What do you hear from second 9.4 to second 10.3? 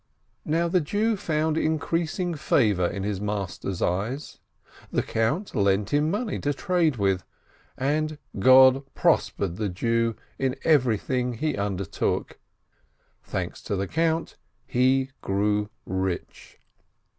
the Jew